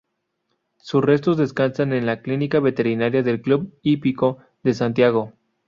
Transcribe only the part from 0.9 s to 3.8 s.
restos descansan en la clínica veterinaria del Club